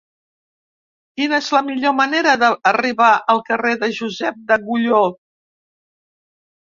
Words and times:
Quina 1.19 1.39
és 1.43 1.49
la 1.55 1.59
millor 1.67 1.91
manera 1.97 2.31
d'arribar 2.43 3.09
al 3.33 3.41
carrer 3.49 3.73
de 3.83 3.91
Josep 3.99 4.39
d'Agulló? 4.49 5.03